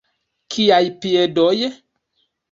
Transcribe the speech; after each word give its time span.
Kiaj 0.53 0.79
piedoj? 1.03 1.57